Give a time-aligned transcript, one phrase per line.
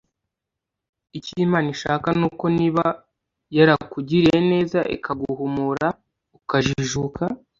[1.17, 2.83] Icyo Imana ishaka ni uko niba
[3.57, 5.87] yarakugiriye neza ikaguhumura
[6.37, 7.23] ukajijuka